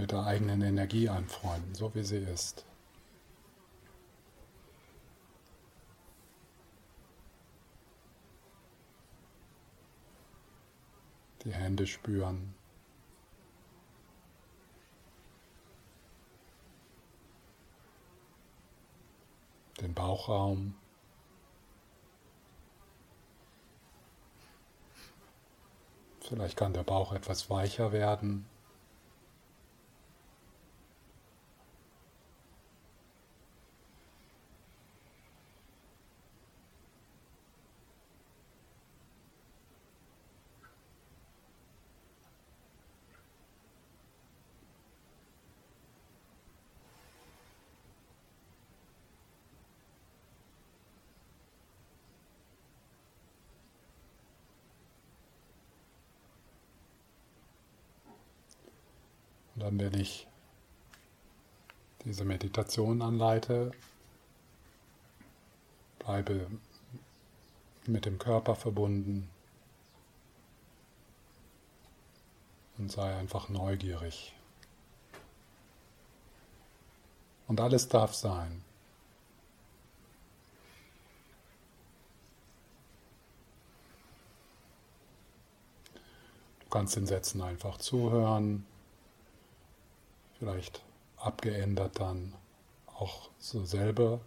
[0.00, 2.64] mit der eigenen Energie anfreunden, so wie sie ist.
[11.44, 12.54] Die Hände spüren.
[19.80, 20.74] Den Bauchraum.
[26.20, 28.49] Vielleicht kann der Bauch etwas weicher werden.
[59.70, 60.26] Dann, wenn ich
[62.04, 63.70] diese Meditation anleite,
[66.00, 66.50] bleibe
[67.86, 69.30] mit dem Körper verbunden
[72.78, 74.34] und sei einfach neugierig.
[77.46, 78.64] Und alles darf sein.
[86.58, 88.66] Du kannst den Sätzen einfach zuhören
[90.40, 90.82] vielleicht
[91.18, 92.34] abgeändert dann
[92.86, 94.22] auch so selber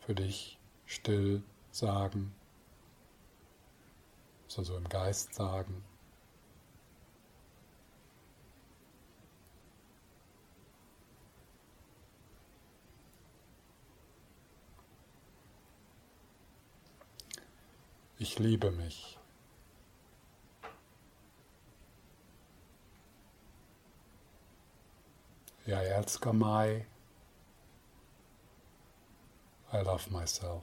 [0.00, 2.34] für dich still sagen,
[4.48, 5.84] so, so im Geist sagen.
[18.18, 19.18] Ich liebe mich.
[25.64, 26.86] Ja, älskar mig.
[29.72, 30.62] I love myself.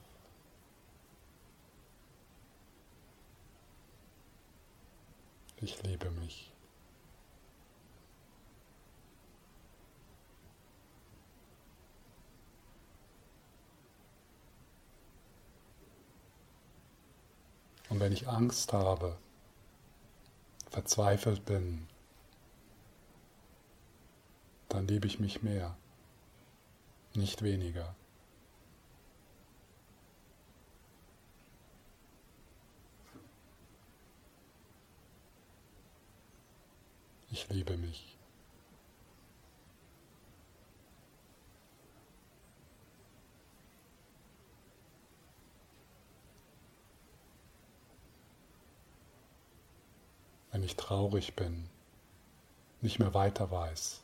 [5.55, 6.53] Ich liebe mich.
[17.89, 19.17] Und wenn ich Angst habe,
[20.69, 21.88] verzweifelt bin,
[24.69, 25.75] dann liebe ich mich mehr,
[27.15, 27.95] nicht weniger.
[37.31, 38.15] Ich liebe mich.
[50.51, 51.69] Wenn ich traurig bin,
[52.81, 54.01] nicht mehr weiter weiß,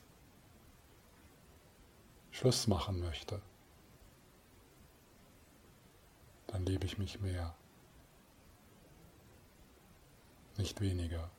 [2.35, 3.41] Schluss machen möchte,
[6.47, 7.55] dann liebe ich mich mehr,
[10.57, 11.31] nicht weniger.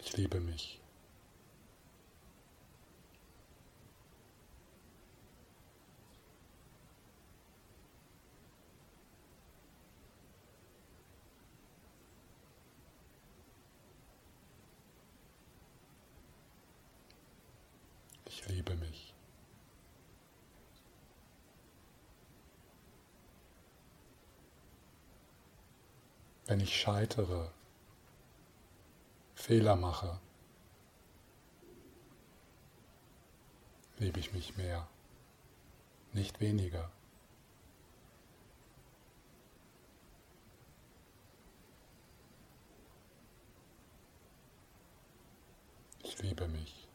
[0.00, 0.77] Ich liebe mich.
[18.46, 19.14] Liebe mich.
[26.46, 27.52] Wenn ich scheitere,
[29.34, 30.18] Fehler mache,
[33.98, 34.88] liebe ich mich mehr,
[36.12, 36.90] nicht weniger.
[46.02, 46.87] Ich liebe mich.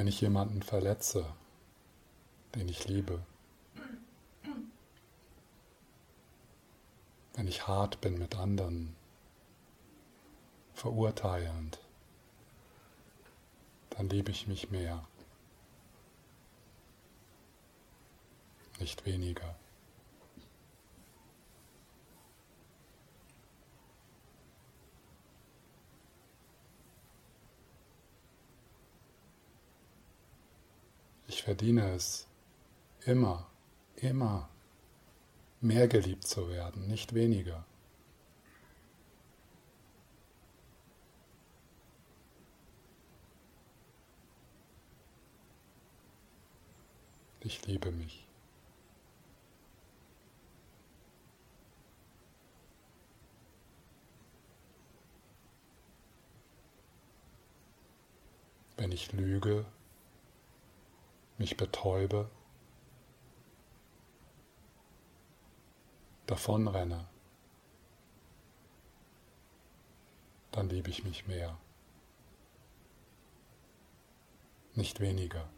[0.00, 1.30] Wenn ich jemanden verletze,
[2.54, 3.20] den ich liebe,
[7.34, 8.96] wenn ich hart bin mit anderen,
[10.72, 11.80] verurteilend,
[13.90, 15.06] dann liebe ich mich mehr,
[18.78, 19.54] nicht weniger.
[31.32, 32.26] Ich verdiene es,
[33.04, 33.48] immer,
[33.94, 34.48] immer
[35.60, 37.64] mehr geliebt zu werden, nicht weniger.
[47.38, 48.26] Ich liebe mich.
[58.76, 59.64] Wenn ich lüge,
[61.40, 62.30] mich betäube,
[66.26, 67.08] davonrenne,
[70.52, 71.56] dann liebe ich mich mehr,
[74.74, 75.48] nicht weniger.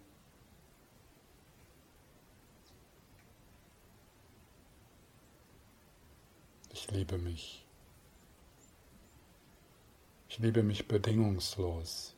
[6.70, 7.66] Ich liebe mich.
[10.28, 12.14] Ich liebe mich bedingungslos.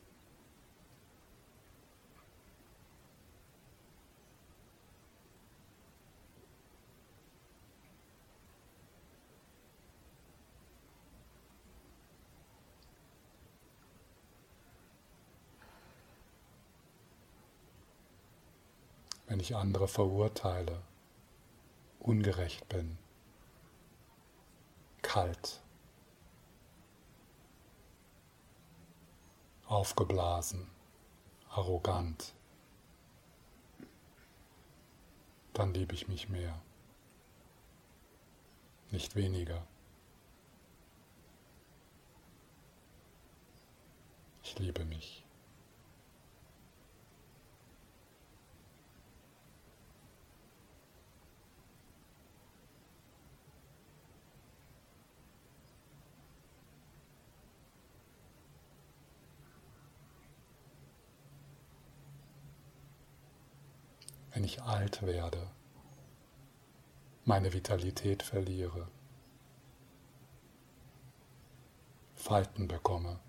[19.35, 20.81] Wenn ich andere verurteile,
[21.99, 22.97] ungerecht bin
[25.01, 25.59] kalt,
[29.67, 30.65] aufgeblasen,
[31.49, 32.33] arrogant,
[35.51, 36.57] dann liebe ich mich mehr,
[38.89, 39.67] nicht weniger.
[44.43, 45.25] Ich liebe mich.
[64.34, 65.49] wenn ich alt werde,
[67.25, 68.87] meine Vitalität verliere,
[72.15, 73.19] Falten bekomme,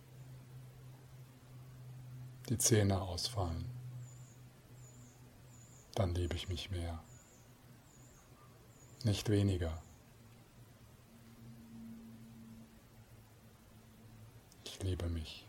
[2.49, 3.65] die Zähne ausfallen,
[5.95, 7.03] dann liebe ich mich mehr,
[9.03, 9.83] nicht weniger.
[14.65, 15.46] Ich liebe mich.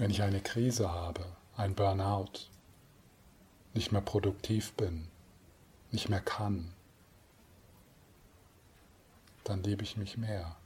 [0.00, 1.26] Wenn ich eine Krise habe,
[1.58, 2.48] ein Burnout,
[3.74, 5.06] nicht mehr produktiv bin,
[5.90, 6.72] nicht mehr kann,
[9.44, 10.56] dann liebe ich mich mehr,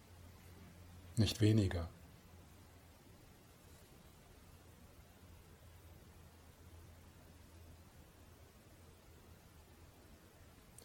[1.17, 1.89] nicht weniger.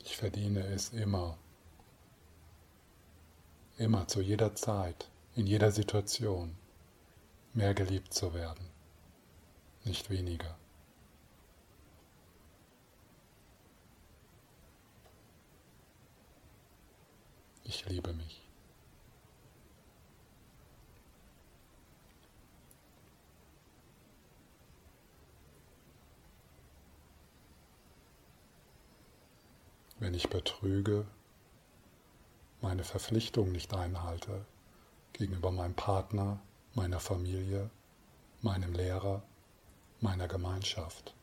[0.04, 1.38] Ich verdiene es immer,
[3.78, 6.59] immer zu jeder Zeit, in jeder Situation
[7.54, 8.66] mehr geliebt zu werden,
[9.84, 10.58] nicht weniger.
[17.64, 18.42] Ich liebe mich.
[30.00, 31.06] Wenn ich betrüge,
[32.62, 34.46] meine Verpflichtung nicht einhalte
[35.14, 36.40] gegenüber meinem Partner,
[36.80, 37.70] meiner Familie,
[38.42, 39.22] meinem Lehrer,
[40.00, 41.14] meiner Gemeinschaft,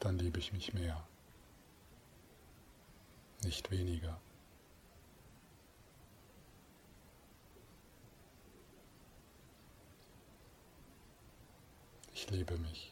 [0.00, 1.06] dann liebe ich mich mehr,
[3.44, 4.20] nicht weniger.
[12.12, 12.91] Ich liebe mich.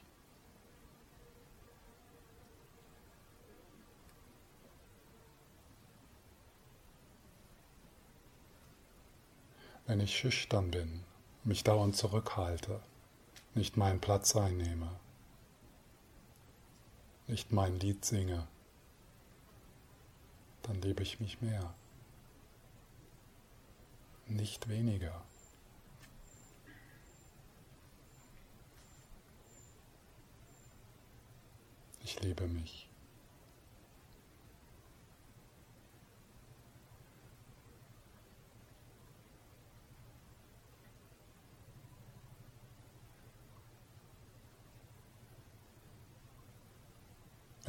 [9.91, 11.03] Wenn ich schüchtern bin,
[11.43, 12.81] mich dauernd zurückhalte,
[13.57, 14.89] nicht meinen Platz einnehme,
[17.27, 18.47] nicht mein Lied singe,
[20.63, 21.75] dann liebe ich mich mehr,
[24.29, 25.25] nicht weniger.
[32.05, 32.90] Ich liebe mich.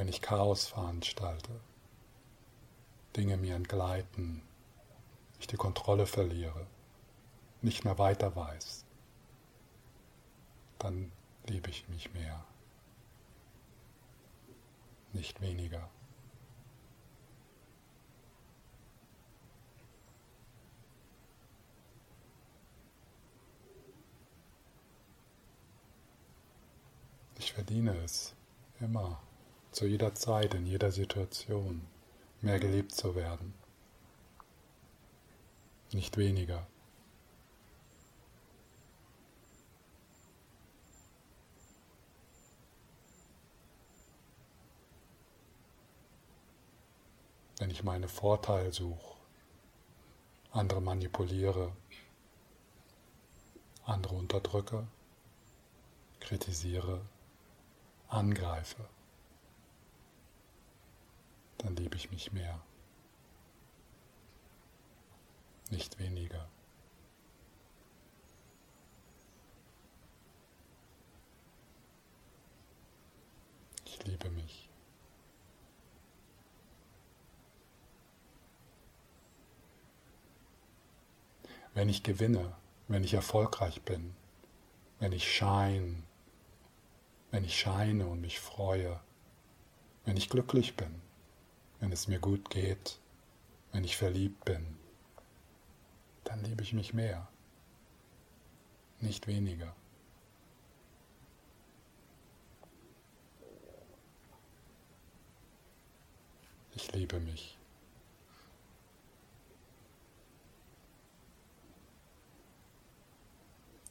[0.02, 1.52] wenn ich Chaos veranstalte,
[3.16, 4.42] Dinge mir entgleiten,
[5.40, 6.66] ich die Kontrolle verliere,
[7.62, 8.84] nicht mehr weiter weiß,
[10.80, 11.12] dann
[11.46, 12.44] liebe ich mich mehr,
[15.14, 15.88] nicht weniger.
[27.38, 28.34] Ich verdiene es
[28.80, 29.22] immer
[29.72, 31.82] zu jeder Zeit, in jeder Situation,
[32.42, 33.54] mehr geliebt zu werden.
[35.92, 36.68] Nicht weniger.
[47.62, 49.16] wenn ich meine Vorteile suche,
[50.52, 51.72] andere manipuliere,
[53.86, 54.88] andere unterdrücke,
[56.20, 57.02] kritisiere,
[58.08, 58.84] angreife,
[61.64, 62.62] dann liebe ich mich mehr,
[65.70, 66.48] nicht weniger.
[73.86, 74.72] Ich liebe mich.
[81.74, 82.54] wenn ich gewinne,
[82.88, 84.14] wenn ich erfolgreich bin,
[85.00, 86.04] wenn ich scheine,
[87.32, 89.00] wenn ich scheine und mich freue,
[90.06, 91.02] wenn ich glücklich bin,
[91.82, 93.00] wenn es mir gut geht,
[93.72, 94.78] wenn ich verliebt bin,
[96.24, 97.28] dann liebe ich mich mehr,
[99.00, 99.76] nicht weniger.
[106.74, 107.58] Ich liebe mich.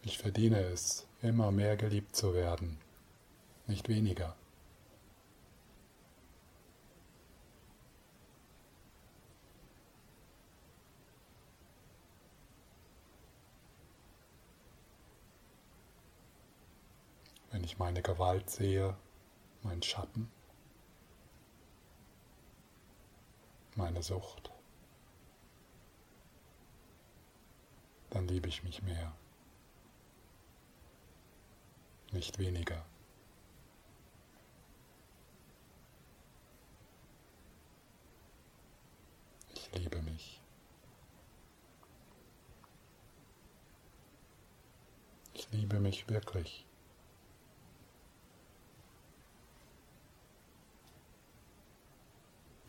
[0.02, 2.78] Ich verdiene es, immer mehr geliebt zu werden,
[3.66, 4.36] nicht weniger.
[17.70, 18.96] Ich meine Gewalt sehe,
[19.62, 20.28] meinen Schatten,
[23.76, 24.50] meine Sucht,
[28.10, 29.12] dann liebe ich mich mehr
[32.10, 32.84] nicht weniger.
[39.54, 40.42] Ich liebe mich.
[45.34, 46.66] Ich liebe mich wirklich.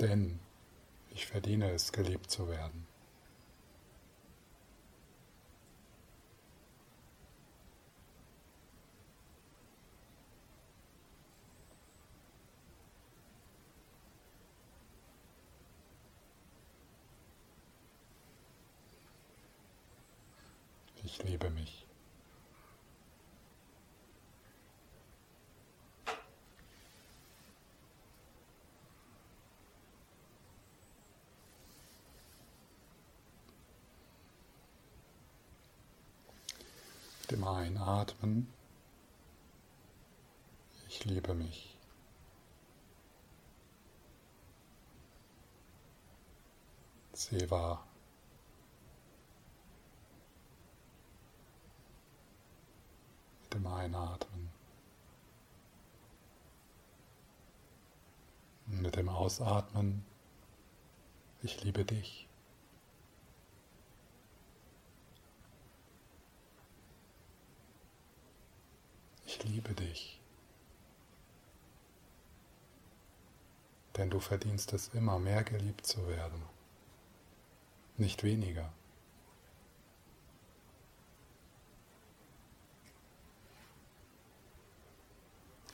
[0.02, 0.40] Denn
[1.12, 2.88] ich verdiene es, geliebt zu werden.
[21.04, 21.86] Ich liebe mich.
[37.30, 37.40] Mit
[38.02, 38.52] Einatmen,
[40.88, 41.78] ich liebe mich.
[47.14, 47.84] Seva
[53.54, 54.50] dem Einatmen.
[58.66, 60.04] Mit dem Ausatmen,
[61.44, 62.31] ich liebe dich.
[69.32, 70.20] Ich liebe dich.
[73.96, 76.44] Denn du verdienst es immer, mehr geliebt zu werden,
[77.96, 78.74] nicht weniger.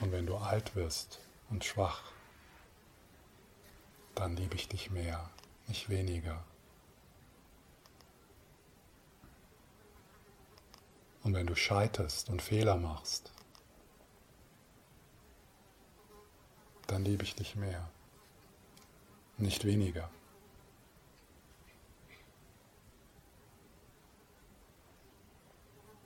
[0.01, 2.11] Und wenn du alt wirst und schwach,
[4.13, 5.31] dann liebe ich dich mehr,
[5.67, 6.43] nicht weniger.
[11.23, 13.31] Und wenn du scheiterst und Fehler machst,
[16.88, 17.89] dann liebe ich dich mehr,
[19.38, 20.10] nicht weniger.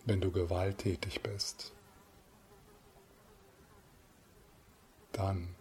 [0.05, 1.71] Wenn du gewalttätig bist,
[5.11, 5.55] dann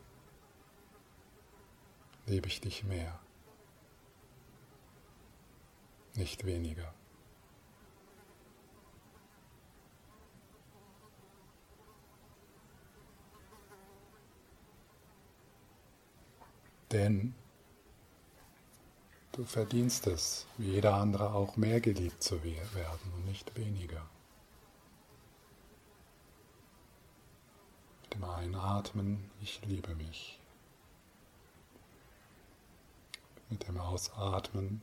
[2.27, 3.21] liebe ich dich mehr,
[6.15, 6.95] nicht weniger.
[16.93, 17.35] Denn
[19.33, 24.05] du verdienst es, wie jeder andere auch, mehr geliebt zu werden und nicht weniger.
[28.21, 30.39] dem Einatmen, ich liebe mich.
[33.49, 34.83] Mit dem Ausatmen,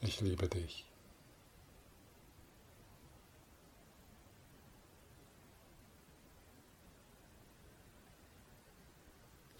[0.00, 0.89] ich liebe dich.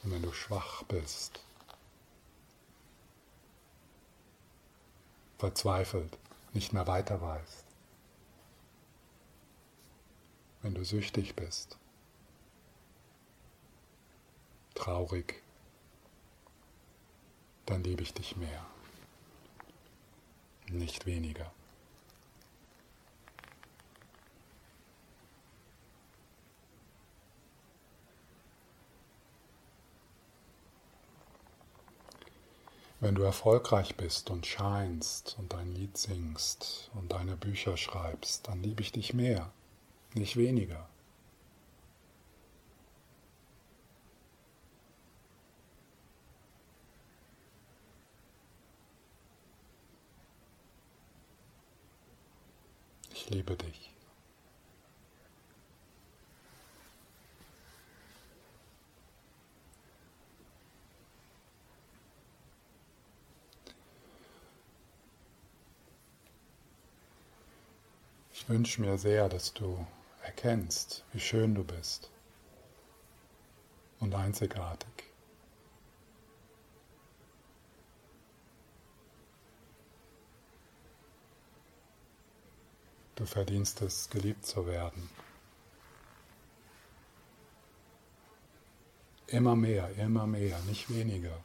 [0.03, 1.41] Und wenn du schwach bist,
[5.39, 6.19] verzweifelt,
[6.53, 7.65] nicht mehr weiter weißt,
[10.63, 11.79] wenn du süchtig bist,
[14.75, 15.43] traurig,
[17.67, 18.67] dann liebe ich dich mehr,
[20.69, 21.53] nicht weniger.
[33.01, 38.63] Wenn du erfolgreich bist und scheinst und dein Lied singst und deine Bücher schreibst, dann
[38.63, 39.51] liebe ich dich mehr,
[40.13, 40.87] nicht weniger.
[53.15, 53.90] Ich liebe dich.
[68.41, 69.87] Ich wünsche mir sehr, dass du
[70.23, 72.11] erkennst, wie schön du bist
[74.01, 74.89] und einzigartig.
[83.15, 85.11] Du verdienst es, geliebt zu werden.
[89.27, 91.39] Immer mehr, immer mehr, nicht weniger.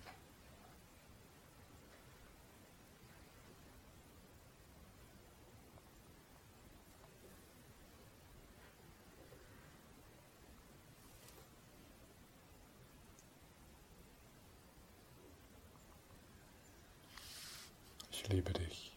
[18.25, 18.91] Ich liebe dich.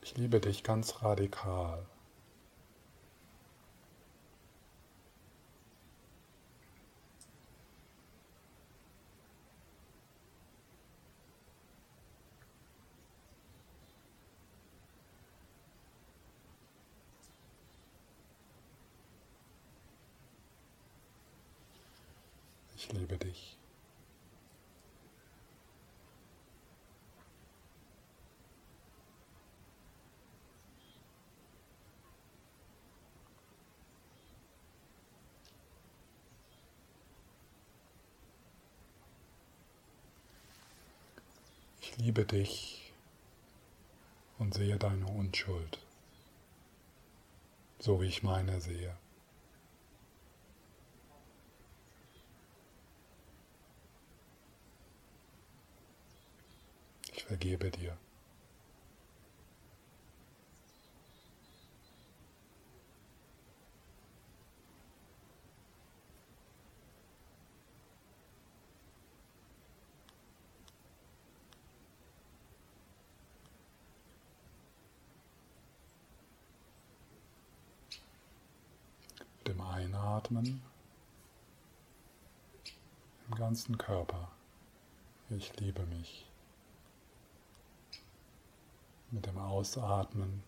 [0.00, 1.86] Ich liebe dich ganz radikal.
[22.74, 23.56] Ich liebe dich.
[41.95, 42.92] Ich liebe dich
[44.38, 45.80] und sehe deine Unschuld,
[47.80, 48.96] so wie ich meine sehe.
[57.12, 57.98] Ich vergebe dir.
[79.46, 80.62] dem Einatmen
[83.28, 84.30] im ganzen Körper.
[85.30, 86.26] Ich liebe mich.
[89.10, 90.42] Mit dem Ausatmen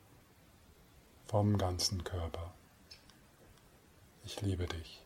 [1.26, 2.52] vom ganzen Körper.
[4.24, 5.02] Ich liebe dich.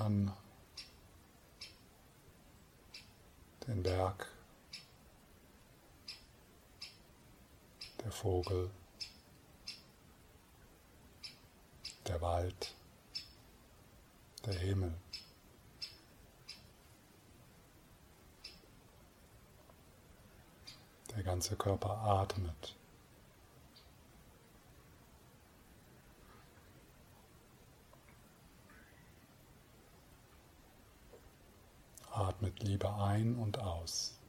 [0.00, 0.32] An
[3.66, 4.26] den Berg,
[8.02, 8.70] der Vogel,
[12.06, 12.74] der Wald,
[14.46, 14.94] der Himmel.
[21.14, 22.79] Der ganze Körper atmet.
[32.62, 34.19] Liebe ein und aus.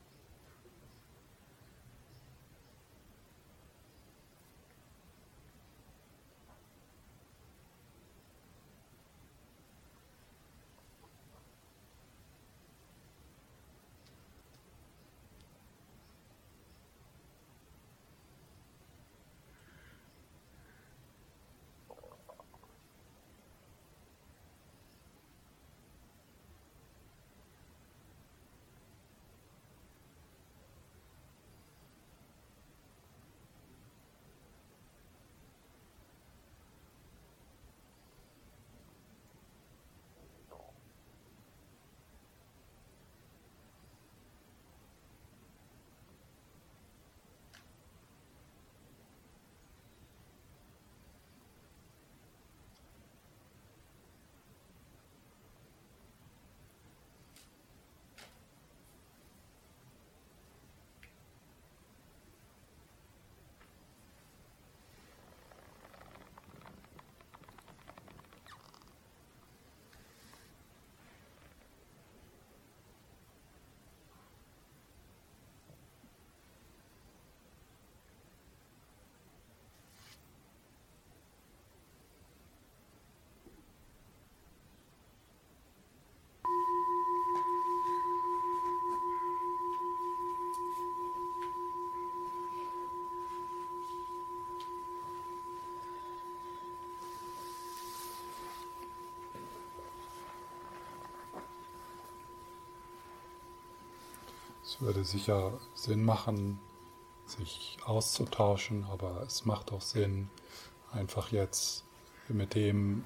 [104.71, 106.57] Es würde sicher Sinn machen,
[107.25, 110.29] sich auszutauschen, aber es macht auch Sinn,
[110.93, 111.83] einfach jetzt
[112.29, 113.03] mit dem,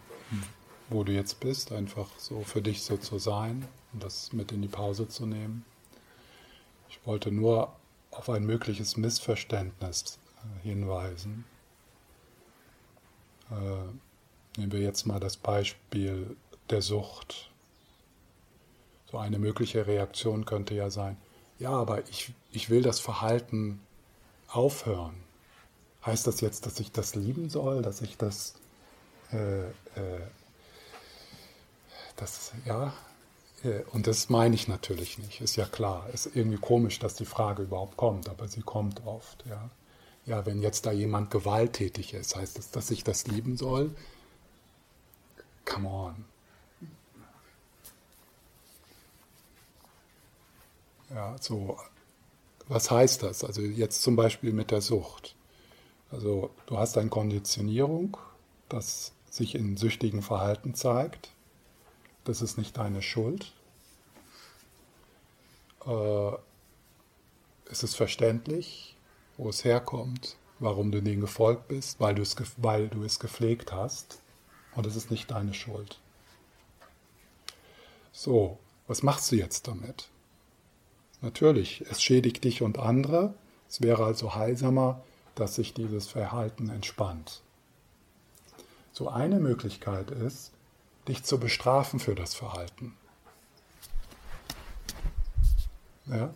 [0.90, 4.62] wo du jetzt bist, einfach so für dich so zu sein und das mit in
[4.62, 5.66] die Pause zu nehmen.
[6.88, 7.76] Ich wollte nur
[8.12, 11.46] auf ein mögliches Missverständnis äh, hinweisen.
[13.50, 16.38] Äh, nehmen wir jetzt mal das Beispiel
[16.70, 17.50] der Sucht.
[19.10, 21.18] So eine mögliche Reaktion könnte ja sein,
[21.60, 23.80] ja, aber ich, ich will das Verhalten
[24.48, 25.16] aufhören.
[26.06, 28.56] Heißt das jetzt, dass ich das lieben soll, dass ich das,
[29.32, 29.72] äh, äh,
[32.16, 32.94] das ja,
[33.64, 36.10] äh, und das meine ich natürlich nicht, ist ja klar.
[36.14, 39.70] Ist irgendwie komisch, dass die Frage überhaupt kommt, aber sie kommt oft, ja.
[40.26, 43.92] Ja, wenn jetzt da jemand gewalttätig ist, heißt das, dass ich das lieben soll?
[45.66, 46.26] Come on.
[51.10, 51.78] Ja, so,
[52.68, 53.44] was heißt das?
[53.44, 55.36] Also jetzt zum Beispiel mit der Sucht.
[56.12, 58.18] Also du hast eine Konditionierung,
[58.70, 61.32] das sich in süchtigen Verhalten zeigt.
[62.24, 63.52] Das ist nicht deine Schuld.
[65.86, 66.32] Äh,
[67.70, 68.96] es ist verständlich,
[69.38, 73.72] wo es herkommt, warum du dem gefolgt bist, weil du es, weil du es gepflegt
[73.72, 74.20] hast.
[74.76, 76.00] Und es ist nicht deine Schuld.
[78.12, 80.10] So, was machst du jetzt damit?
[81.26, 83.34] Natürlich, es schädigt dich und andere.
[83.68, 87.42] Es wäre also heilsamer, dass sich dieses Verhalten entspannt.
[88.92, 90.52] So eine Möglichkeit ist,
[91.08, 92.96] dich zu bestrafen für das Verhalten.
[96.06, 96.32] Ja?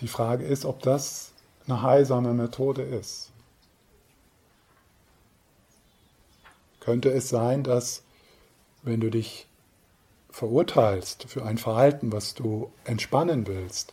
[0.00, 1.32] Die Frage ist, ob das
[1.66, 3.30] eine heilsame Methode ist.
[6.80, 8.02] Könnte es sein, dass
[8.82, 9.47] wenn du dich
[10.38, 13.92] verurteilst für ein Verhalten, was du entspannen willst,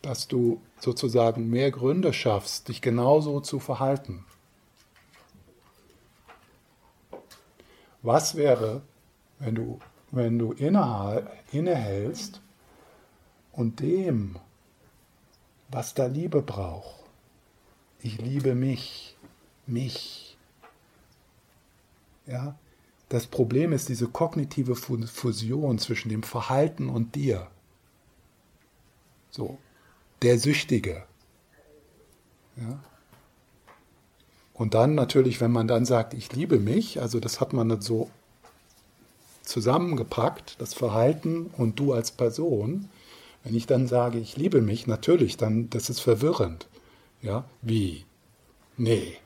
[0.00, 4.24] dass du sozusagen mehr Gründe schaffst, dich genauso zu verhalten.
[8.02, 8.82] Was wäre,
[9.40, 9.80] wenn du,
[10.12, 12.40] wenn du innehältst
[13.50, 14.36] und dem,
[15.68, 17.02] was da Liebe braucht,
[17.98, 19.16] ich liebe mich,
[19.66, 20.36] mich,
[22.24, 22.54] ja,
[23.08, 27.46] das Problem ist diese kognitive Fusion zwischen dem Verhalten und dir.
[29.30, 29.58] So,
[30.22, 31.04] der Süchtige.
[32.56, 32.80] Ja.
[34.54, 38.10] Und dann natürlich, wenn man dann sagt, ich liebe mich, also das hat man so
[39.42, 42.88] zusammengepackt, das Verhalten und du als Person.
[43.44, 46.66] Wenn ich dann sage, ich liebe mich, natürlich, dann das ist verwirrend.
[47.22, 48.04] Ja, wie?
[48.76, 49.18] Nee,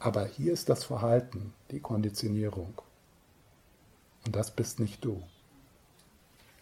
[0.00, 2.72] aber hier ist das Verhalten, die Konditionierung.
[4.24, 5.22] Und das bist nicht du.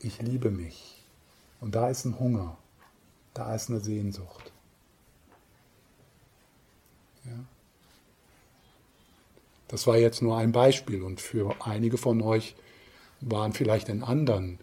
[0.01, 1.03] Ich liebe mich.
[1.61, 2.59] Und da ist ein Hunger.
[3.35, 4.53] Da ist eine Sehnsucht.
[7.24, 7.44] Ja.
[9.68, 12.57] Das war jetzt nur ein Beispiel und für einige von euch
[13.20, 14.59] waren vielleicht in anderen,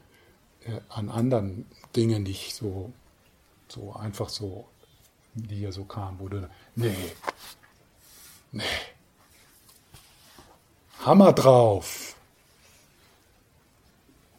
[0.65, 2.91] äh, an anderen Dingen nicht so,
[3.69, 4.67] so einfach so,
[5.35, 6.95] die hier so kamen, wo du, nee,
[8.55, 8.63] Nee.
[10.99, 12.15] Hammer drauf.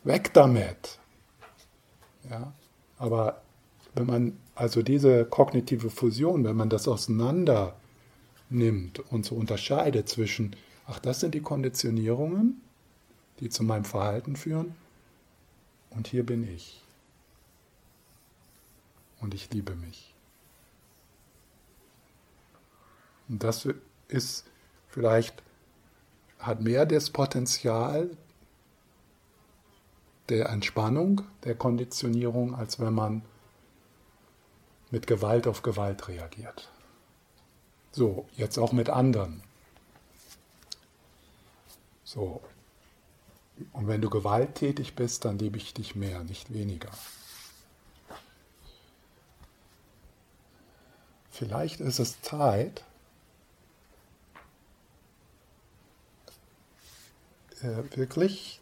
[0.04, 0.98] Weg damit.
[2.30, 2.54] Ja,
[2.96, 3.42] aber
[3.94, 7.76] wenn man also diese kognitive Fusion, wenn man das auseinander
[8.48, 12.62] nimmt und so unterscheidet zwischen, ach, das sind die Konditionierungen,
[13.40, 14.74] die zu meinem Verhalten führen,
[15.90, 16.80] und hier bin ich.
[19.20, 20.14] Und ich liebe mich.
[23.28, 23.68] Und das
[24.08, 24.44] ist
[24.88, 25.42] vielleicht,
[26.38, 28.10] hat mehr das Potenzial
[30.28, 33.22] der Entspannung, der Konditionierung, als wenn man
[34.90, 36.70] mit Gewalt auf Gewalt reagiert.
[37.92, 39.42] So, jetzt auch mit anderen.
[42.04, 42.40] So.
[43.72, 46.90] Und wenn du gewalttätig bist, dann liebe ich dich mehr, nicht weniger.
[51.30, 52.84] Vielleicht ist es Zeit,
[57.62, 58.60] äh, wirklich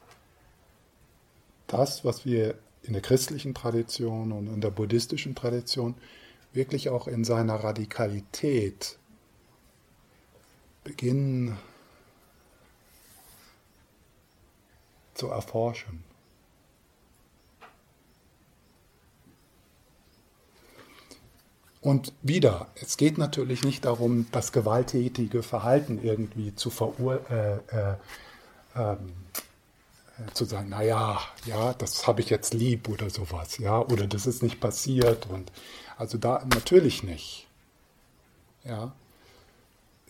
[1.67, 5.95] das, was wir in der christlichen Tradition und in der buddhistischen Tradition
[6.53, 8.99] wirklich auch in seiner Radikalität
[10.85, 11.59] beginnen
[15.15, 16.05] zu erforschen.
[21.81, 27.61] Und wieder, es geht natürlich nicht darum, das gewalttätige Verhalten irgendwie zu verurteilen.
[27.71, 27.97] Äh, äh,
[28.77, 29.13] ähm,
[30.33, 34.43] zu sagen, naja, ja, das habe ich jetzt lieb oder sowas, ja, oder das ist
[34.43, 35.51] nicht passiert und
[35.97, 37.49] also da natürlich nicht.
[38.65, 38.95] Ja.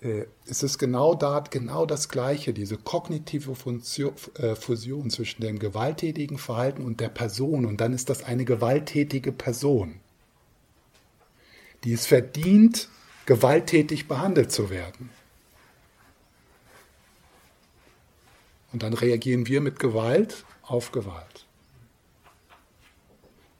[0.02, 5.58] Äh, es ist genau da, genau das Gleiche, diese kognitive Funktion, äh, Fusion zwischen dem
[5.58, 10.00] gewalttätigen Verhalten und der Person und dann ist das eine gewalttätige Person,
[11.84, 12.88] die es verdient,
[13.26, 15.10] gewalttätig behandelt zu werden.
[18.74, 21.46] Und dann reagieren wir mit Gewalt auf Gewalt.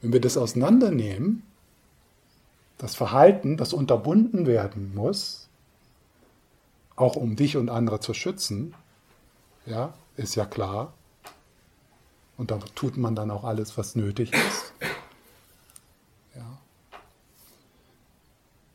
[0.01, 1.45] Wenn wir das auseinandernehmen,
[2.79, 5.49] das Verhalten, das unterbunden werden muss,
[6.97, 8.75] auch um dich und andere zu schützen,
[9.67, 10.93] ja, ist ja klar.
[12.37, 14.73] Und da tut man dann auch alles, was nötig ist.
[16.35, 16.59] Ja.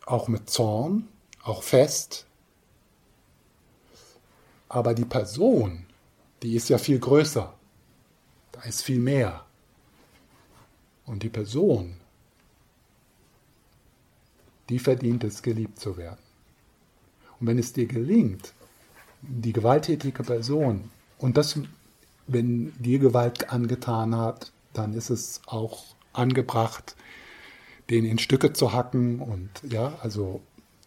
[0.06, 1.10] Auch mit Zorn,
[1.43, 2.25] auch fest.
[4.69, 5.86] Aber die Person,
[6.43, 7.54] die ist ja viel größer.
[8.52, 9.45] Da ist viel mehr.
[11.06, 11.97] Und die Person,
[14.69, 16.19] die verdient es, geliebt zu werden.
[17.39, 18.54] Und wenn es dir gelingt,
[19.21, 21.60] die gewalttätige Person, und das,
[22.28, 26.95] wenn dir Gewalt angetan hat, dann ist es auch angebracht,
[27.89, 30.41] den in Stücke zu hacken und ja, also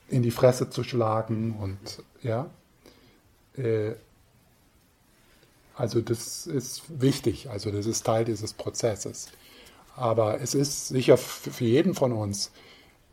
[0.08, 2.48] in die Fresse zu schlagen und ja,
[3.56, 3.92] äh,
[5.82, 9.26] also das ist wichtig, also das ist Teil dieses Prozesses.
[9.96, 12.52] Aber es ist sicher für jeden von uns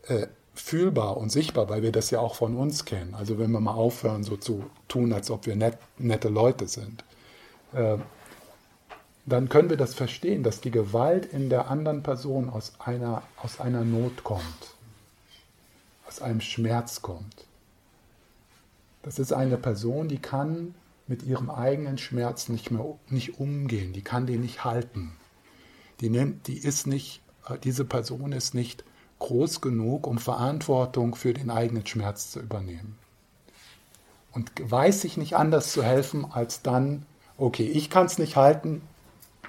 [0.06, 3.16] äh, fühlbar und sichtbar, weil wir das ja auch von uns kennen.
[3.16, 7.02] Also wenn wir mal aufhören, so zu tun, als ob wir net, nette Leute sind,
[7.72, 7.96] äh,
[9.26, 13.58] dann können wir das verstehen, dass die Gewalt in der anderen Person aus einer, aus
[13.58, 14.76] einer Not kommt,
[16.06, 17.46] aus einem Schmerz kommt.
[19.02, 20.76] Das ist eine Person, die kann
[21.10, 25.16] mit ihrem eigenen Schmerz nicht mehr nicht umgehen, die kann den nicht halten.
[25.98, 28.84] Die, nimmt, die ist nicht, äh, diese Person ist nicht
[29.18, 32.96] groß genug, um Verantwortung für den eigenen Schmerz zu übernehmen.
[34.30, 37.04] Und weiß sich nicht anders zu helfen, als dann,
[37.36, 38.80] okay, ich kann es nicht halten,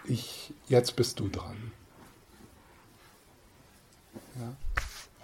[0.06, 1.72] ich, jetzt bist du dran.
[4.40, 4.56] Ja?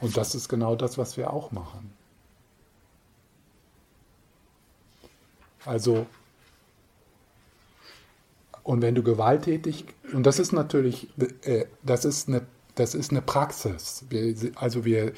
[0.01, 1.91] Und das ist genau das, was wir auch machen.
[5.65, 6.05] Also
[8.67, 11.07] und wenn du gewalttätig, und das ist natürlich,
[11.43, 12.41] äh, das ist eine,
[12.75, 14.03] das ist eine Praxis.
[14.09, 15.13] Wir, also wir,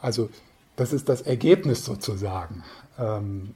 [0.00, 0.30] also
[0.74, 2.64] das ist das Ergebnis sozusagen.
[2.98, 3.54] Ähm,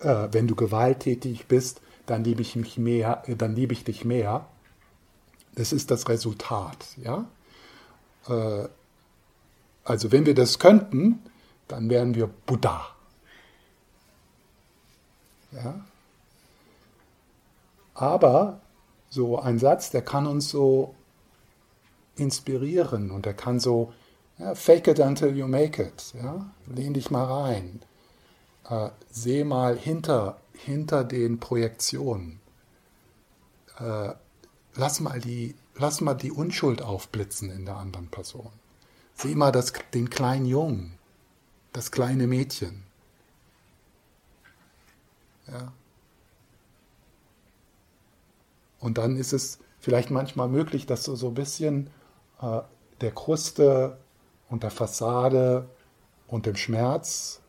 [0.00, 4.04] äh, wenn du gewalttätig bist, dann liebe ich mich mehr, äh, dann liebe ich dich
[4.04, 4.48] mehr.
[5.54, 7.26] Das ist das Resultat, ja.
[8.28, 8.68] Äh,
[9.84, 11.20] also wenn wir das könnten,
[11.68, 12.88] dann wären wir Buddha.
[15.52, 15.84] Ja?
[18.02, 18.60] Aber
[19.10, 20.96] so ein Satz, der kann uns so
[22.16, 23.92] inspirieren und der kann so,
[24.38, 26.12] ja, fake it until you make it.
[26.20, 26.50] Ja?
[26.66, 27.80] Lehn dich mal rein.
[28.68, 32.40] Äh, seh mal hinter, hinter den Projektionen.
[33.78, 34.14] Äh,
[34.74, 38.50] lass, mal die, lass mal die Unschuld aufblitzen in der anderen Person.
[39.14, 40.98] Sieh mal das, den kleinen Jungen,
[41.72, 42.82] das kleine Mädchen.
[45.46, 45.72] Ja.
[48.82, 51.88] Und dann ist es vielleicht manchmal möglich, dass du so ein bisschen
[52.40, 52.60] äh,
[53.00, 53.96] der Kruste
[54.50, 55.68] und der Fassade
[56.26, 57.40] und dem Schmerz,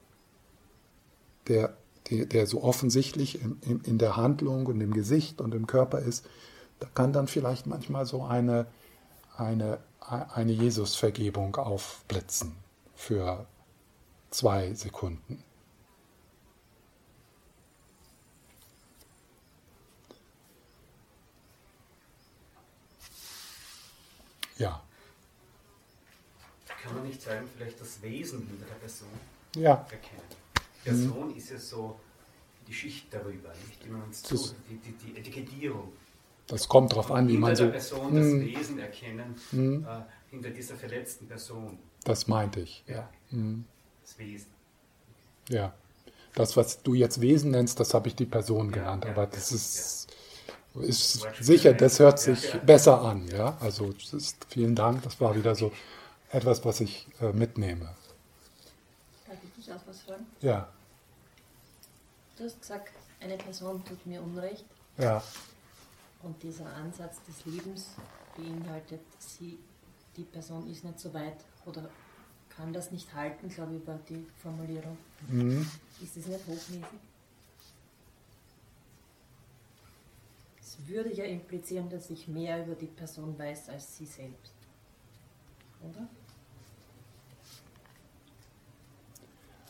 [1.48, 1.76] der,
[2.10, 6.00] der, der so offensichtlich in, in, in, der Handlung und im Gesicht und im Körper
[6.00, 6.24] ist,
[6.80, 8.68] da kann dann vielleicht manchmal so eine,
[9.36, 12.56] eine, eine Jesus-Vergebung aufblitzen
[12.94, 13.48] für
[14.30, 15.44] zwei Sekunden.
[24.64, 24.82] Ja.
[26.84, 29.10] Kann man nicht sagen, vielleicht das Wesen hinter der Person
[29.56, 29.86] ja.
[29.92, 30.22] erkennen?
[30.84, 31.38] Person mhm.
[31.38, 32.00] ist ja so
[32.68, 33.84] die Schicht darüber, nicht?
[33.84, 34.36] Die, man uns zu,
[34.70, 35.92] die, die, die Etikettierung.
[36.48, 37.64] Das kommt darauf an, wie man so.
[37.64, 38.46] Hinter der Person das mhm.
[38.46, 39.86] Wesen erkennen, mhm.
[39.88, 41.80] äh, hinter dieser verletzten Person.
[42.04, 42.84] Das meinte ich.
[42.88, 43.10] Ja.
[43.32, 43.66] Mhm.
[44.02, 44.52] Das Wesen.
[45.50, 45.74] Ja.
[46.36, 49.28] Das, was du jetzt Wesen nennst, das habe ich die Person ja, genannt, ja, aber
[49.28, 50.08] das ist
[50.82, 53.28] ist sicher, das hört sich besser an.
[53.28, 53.58] Ja?
[53.60, 55.72] Also ist, vielen Dank, das war wieder so
[56.32, 57.90] etwas, was ich äh, mitnehme.
[59.28, 60.26] Darf ich dich auch was fragen?
[60.42, 60.68] Ja.
[62.38, 64.66] Du hast gesagt, eine Person tut mir Unrecht.
[64.98, 65.22] Ja.
[66.24, 67.90] Und dieser Ansatz des Lebens
[68.36, 69.60] beinhaltet, sie,
[70.18, 71.90] die Person ist nicht so weit oder
[72.56, 74.98] kann das nicht halten, glaube ich, über die Formulierung.
[75.28, 75.70] Mhm.
[76.02, 77.00] Ist das nicht hochmäßig?
[80.74, 84.54] Das würde ja implizieren, dass ich mehr über die Person weiß als sie selbst.
[85.82, 86.08] Oder?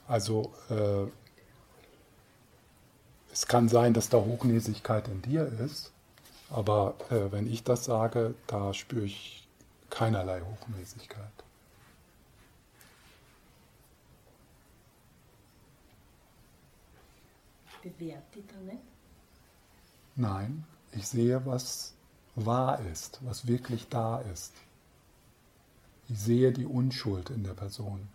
[0.07, 1.07] Also äh,
[3.31, 5.91] es kann sein, dass da Hochnäsigkeit in dir ist,
[6.49, 9.47] aber äh, wenn ich das sage, da spüre ich
[9.89, 11.31] keinerlei Hochnäsigkeit.
[17.81, 18.83] Bewährt die dann nicht?
[20.15, 21.93] Nein, ich sehe, was
[22.35, 24.53] wahr ist, was wirklich da ist.
[26.09, 28.07] Ich sehe die Unschuld in der Person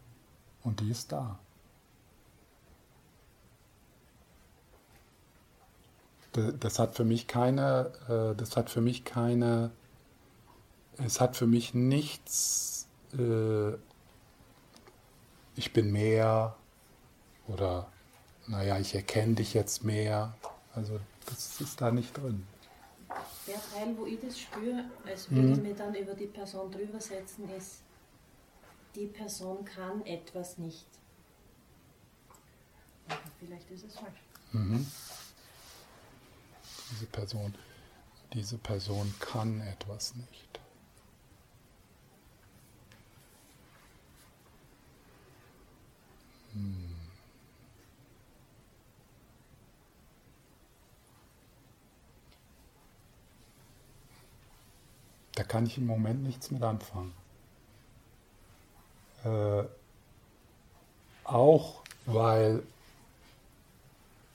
[0.62, 1.38] und die ist da.
[6.32, 9.70] Das hat für mich keine, äh, das hat für mich keine,
[10.98, 12.86] es hat für mich nichts,
[13.18, 13.72] äh,
[15.56, 16.54] ich bin mehr
[17.48, 17.88] oder
[18.46, 20.34] naja, ich erkenne dich jetzt mehr.
[20.74, 22.46] Also das ist da nicht drin.
[23.48, 25.52] Der Teil, wo ich das spüre, als würde mhm.
[25.54, 27.80] ich mir dann über die Person drüber setzen, ist,
[28.94, 30.86] die Person kann etwas nicht.
[33.08, 34.20] Aber vielleicht ist es falsch.
[34.52, 34.86] Mhm.
[36.90, 37.54] Diese Person,
[38.34, 40.60] diese Person kann etwas nicht.
[46.52, 46.87] Hm.
[55.38, 57.12] Da kann ich im Moment nichts mit anfangen.
[59.24, 59.62] Äh,
[61.22, 62.64] auch weil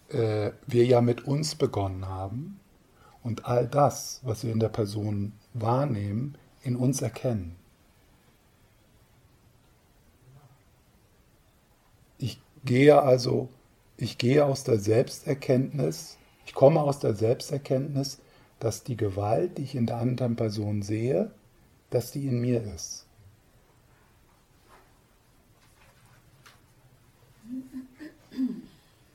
[0.08, 2.58] äh, wir ja mit uns begonnen haben
[3.22, 7.58] und all das, was wir in der Person wahrnehmen, in uns erkennen.
[12.18, 13.50] Ich gehe also,
[13.98, 18.20] ich gehe aus der Selbsterkenntnis, ich komme aus der Selbsterkenntnis,
[18.60, 21.32] dass die Gewalt, die ich in der anderen Person sehe,
[21.90, 23.06] dass die in mir ist.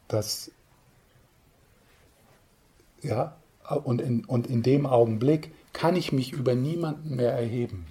[0.06, 0.50] Dass,
[3.02, 3.36] ja,
[3.84, 7.86] und in, und in dem Augenblick kann ich mich über niemanden mehr erheben.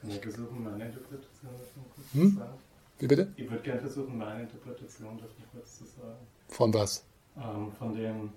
[0.00, 2.30] Kann ich versuchen, meine Interpretation davon kurz hm?
[2.30, 2.58] zu sagen?
[2.98, 3.32] Wie bitte?
[3.36, 6.26] Ich würde gerne versuchen, meine Interpretation davon kurz zu sagen.
[6.48, 7.04] Von was?
[7.36, 8.30] Ähm, von dem,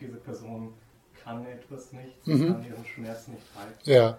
[0.00, 0.74] diese Person
[1.22, 2.52] kann etwas nicht, mhm.
[2.52, 3.90] kann ihren Schmerz nicht halten.
[3.90, 4.18] Ja.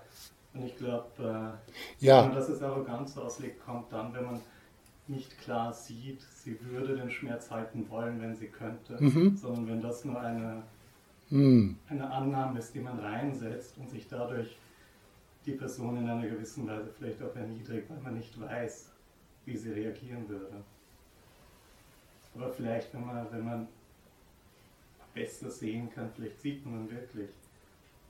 [0.54, 2.22] Und ich glaube, äh, ja.
[2.22, 4.42] wenn man das als Arroganz auslegt, kommt dann, wenn man
[5.08, 9.36] nicht klar sieht, sie würde den Schmerz halten wollen, wenn sie könnte, mhm.
[9.36, 10.64] sondern wenn das nur eine,
[11.30, 11.78] mhm.
[11.88, 14.58] eine Annahme ist, die man reinsetzt und sich dadurch
[15.46, 18.92] die Person in einer gewissen Weise vielleicht auch erniedrigt, weil man nicht weiß,
[19.46, 20.64] wie sie reagieren würde.
[22.36, 23.68] Aber vielleicht, wenn man, wenn man
[25.14, 26.12] besser sehen kann.
[26.16, 27.30] Vielleicht sieht man wirklich,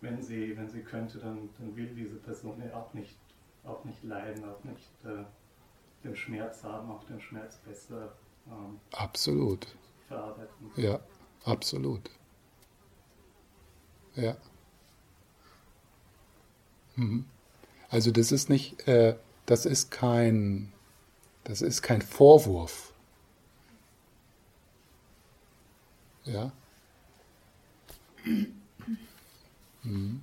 [0.02, 3.18] wenn sie, wenn sie könnte, dann, dann will diese Person ja auch nicht,
[3.64, 5.24] auch nicht leiden, auch nicht äh,
[6.04, 8.14] den Schmerz haben, auch den Schmerz besser
[8.48, 9.68] ähm, absolut.
[10.08, 10.72] verarbeiten.
[10.76, 11.00] Ja,
[11.46, 12.10] absolut.
[14.16, 14.36] Ja.
[16.96, 17.26] Mhm.
[17.90, 20.72] Also das ist nicht, äh, das ist kein,
[21.44, 22.94] das ist kein Vorwurf.
[26.24, 26.52] Ja,
[29.84, 30.22] Mhm.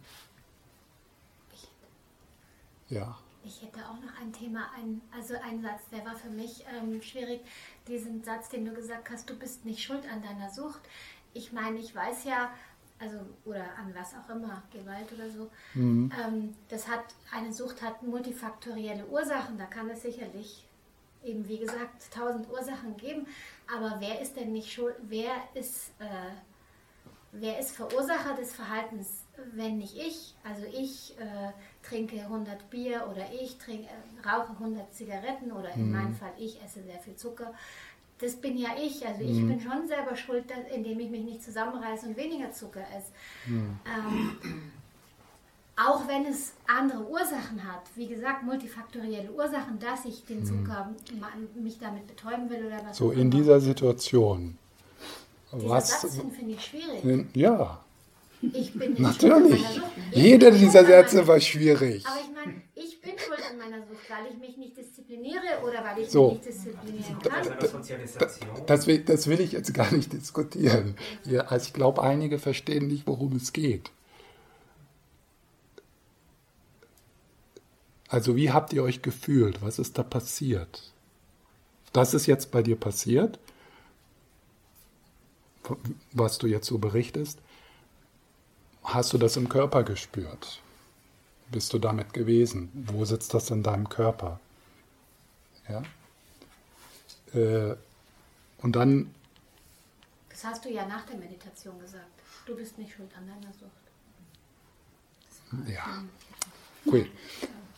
[2.88, 3.18] Ja.
[3.44, 7.01] Ich hätte auch noch ein Thema, ein, also ein Satz, der war für mich ähm,
[7.03, 7.40] schwierig.
[7.86, 10.80] Diesen Satz, den du gesagt hast, du bist nicht schuld an deiner Sucht.
[11.34, 12.51] Ich meine, ich weiß ja,
[12.99, 15.51] also oder an was auch immer, Gewalt oder so.
[15.74, 16.12] Mhm.
[16.20, 19.57] Ähm, das hat eine Sucht hat multifaktorielle Ursachen.
[19.57, 20.66] Da kann es sicherlich
[21.24, 23.26] eben wie gesagt tausend Ursachen geben.
[23.72, 24.96] Aber wer ist denn nicht schuld?
[25.03, 26.30] Wer ist äh,
[27.32, 29.24] wer ist Verursacher des Verhaltens,
[29.54, 30.34] wenn nicht ich?
[30.44, 31.52] Also ich äh,
[31.86, 35.92] trinke 100 Bier oder ich trinke, äh, rauche 100 Zigaretten oder in mhm.
[35.92, 37.52] meinem Fall ich esse sehr viel Zucker.
[38.20, 39.06] Das bin ja ich.
[39.06, 39.48] Also ich mhm.
[39.48, 43.12] bin schon selber schuld, indem ich mich nicht zusammenreiße und weniger Zucker esse.
[43.46, 43.78] Mhm.
[43.86, 44.72] Ähm,
[45.76, 50.44] auch wenn es andere Ursachen hat, wie gesagt, multifaktorielle Ursachen, dass ich den mhm.
[50.44, 50.90] Zucker
[51.54, 52.96] mich damit betäuben will oder was.
[52.96, 54.58] So in dieser Situation
[55.53, 57.26] dieser was, Satz finde ich schwierig.
[57.34, 57.84] Ja.
[58.40, 59.64] Ich bin Natürlich.
[60.12, 62.07] Jeder dieser Sätze war schwierig.
[62.07, 65.84] Aber ich meine, ich bin schuld an meiner Sucht, weil ich mich nicht diszipliniere oder
[65.84, 66.30] weil ich so.
[66.30, 68.64] mich nicht disziplinieren kann.
[68.66, 70.96] Das will, das will ich jetzt gar nicht diskutieren.
[71.24, 73.90] Ja, also ich glaube, einige verstehen nicht, worum es geht.
[78.09, 79.61] Also wie habt ihr euch gefühlt?
[79.62, 80.92] Was ist da passiert?
[81.92, 83.38] Das ist jetzt bei dir passiert?
[86.12, 87.38] Was du jetzt so berichtest,
[88.84, 90.60] hast du das im Körper gespürt?
[91.50, 92.70] Bist du damit gewesen?
[92.74, 94.40] Wo sitzt das in deinem Körper?
[95.68, 95.82] Ja?
[97.34, 97.76] Äh,
[98.58, 99.14] und dann.
[100.28, 102.04] Das hast du ja nach der Meditation gesagt.
[102.46, 103.72] Du bist nicht schuld an deiner Sucht.
[105.68, 106.02] Ja.
[106.86, 107.06] Cool.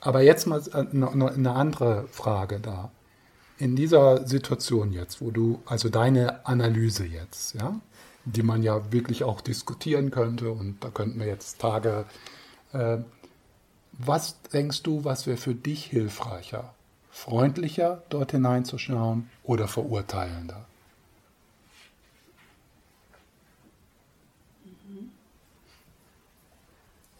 [0.00, 2.90] Aber jetzt mal eine andere Frage da.
[3.60, 7.78] In dieser Situation jetzt, wo du, also deine Analyse jetzt, ja,
[8.24, 12.06] die man ja wirklich auch diskutieren könnte und da könnten wir jetzt Tage.
[12.72, 12.98] Äh,
[13.92, 16.72] was denkst du, was wäre für dich hilfreicher?
[17.10, 20.64] Freundlicher dort hineinzuschauen oder verurteilender?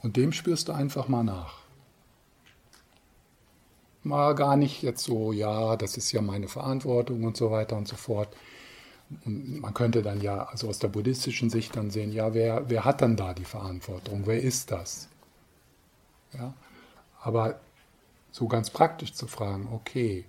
[0.01, 1.60] Und dem spürst du einfach mal nach.
[4.03, 7.87] Mal gar nicht jetzt so, ja, das ist ja meine Verantwortung und so weiter und
[7.87, 8.29] so fort.
[9.25, 12.85] Und man könnte dann ja, also aus der buddhistischen Sicht dann sehen, ja, wer, wer
[12.85, 14.23] hat dann da die Verantwortung?
[14.25, 15.09] Wer ist das?
[16.33, 16.55] Ja,
[17.21, 17.61] aber
[18.31, 20.25] so ganz praktisch zu fragen, okay,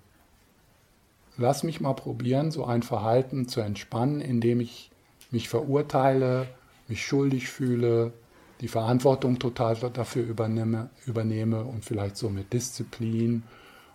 [1.37, 4.91] lass mich mal probieren, so ein Verhalten zu entspannen, indem ich
[5.29, 6.47] mich verurteile,
[6.87, 8.13] mich schuldig fühle,
[8.61, 13.43] die Verantwortung total dafür übernehme, übernehme und vielleicht so mit Disziplin.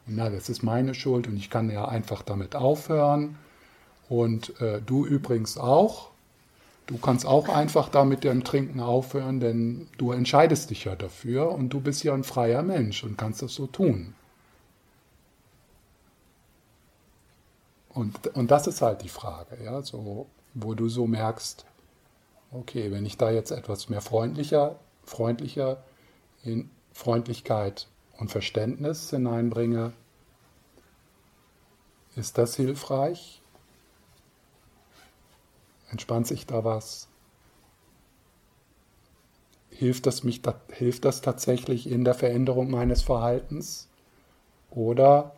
[0.07, 3.37] Na, das ist meine Schuld und ich kann ja einfach damit aufhören.
[4.09, 6.11] Und äh, du übrigens auch.
[6.87, 11.51] Du kannst auch einfach da mit dem Trinken aufhören, denn du entscheidest dich ja dafür
[11.51, 14.15] und du bist ja ein freier Mensch und kannst das so tun.
[17.89, 21.65] Und, und das ist halt die Frage, ja, so, wo du so merkst,
[22.53, 25.83] okay, wenn ich da jetzt etwas mehr freundlicher, freundlicher
[26.45, 27.89] in Freundlichkeit
[28.19, 29.93] und Verständnis hineinbringe,
[32.15, 33.43] ist das hilfreich?
[35.91, 37.09] Entspannt sich da was?
[39.71, 40.41] Hilft das, mich,
[40.73, 43.89] hilft das tatsächlich in der Veränderung meines Verhaltens?
[44.71, 45.35] Oder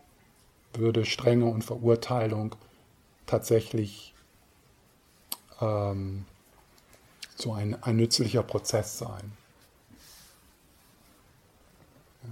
[0.73, 2.55] würde Strenge und Verurteilung
[3.27, 4.15] tatsächlich
[5.61, 6.25] ähm,
[7.37, 9.33] so ein, ein nützlicher Prozess sein.
[12.25, 12.31] Ja.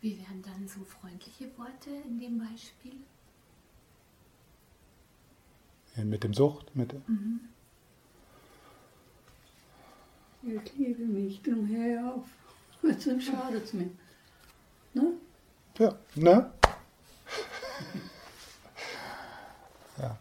[0.00, 1.46] Wie wären dann so freundliche
[1.90, 2.96] Worte in dem Beispiel?
[5.96, 6.74] Mit dem Sucht?
[6.74, 7.40] Mit mhm.
[10.42, 12.26] Ich liebe mich, drum hör auf,
[12.98, 13.90] sonst schadet es mir.
[14.94, 15.12] Ne?
[15.78, 16.52] Ja, ne?
[19.98, 20.18] ja.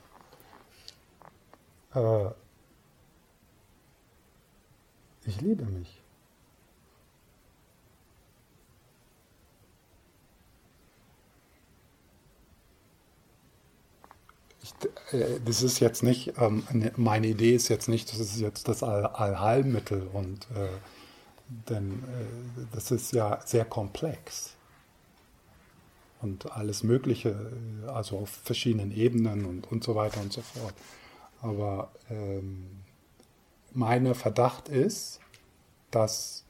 [1.96, 2.32] Äh,
[5.26, 5.99] ich liebe mich.
[15.46, 18.84] Das ist jetzt nicht, ähm, ne, meine Idee ist jetzt nicht, das ist jetzt das
[18.84, 20.70] All Allheilmittel und äh,
[21.70, 24.56] denn äh, das ist ja sehr komplex
[26.22, 27.52] und alles Mögliche,
[27.88, 30.74] also auf verschiedenen Ebenen und, und so weiter und so fort.
[31.42, 32.82] Aber ähm,
[33.72, 35.20] mein Verdacht ist,
[35.92, 36.44] dass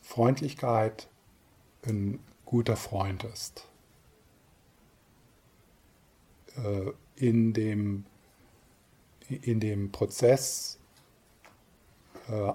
[0.00, 1.08] Freundlichkeit
[1.86, 3.66] ein guter Freund ist.
[6.56, 8.04] Äh, in, dem,
[9.28, 10.78] in dem Prozess
[12.28, 12.52] äh,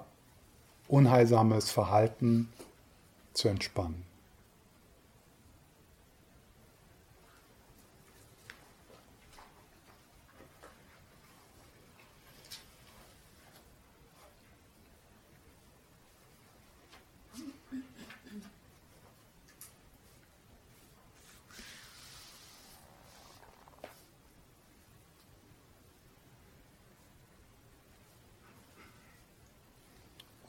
[0.87, 2.49] unheilsames Verhalten
[3.33, 4.03] zu entspannen.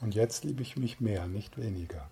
[0.05, 2.07] Und jetzt liebe ich mich mehr, nicht weniger.